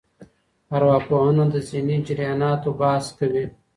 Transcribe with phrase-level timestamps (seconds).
[0.75, 3.45] ارواپوهنه د ذهني جرياناتو بحث کوي.